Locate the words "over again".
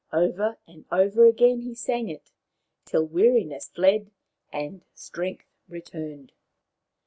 0.91-1.61